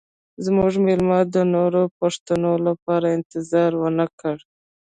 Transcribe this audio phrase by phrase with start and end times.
[0.45, 4.35] زموږ میلمه د نورو پوښتنو لپاره انتظار ونه کړ